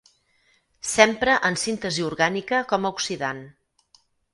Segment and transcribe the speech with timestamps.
[0.93, 3.49] S'empra en síntesi orgànica com a oxidant.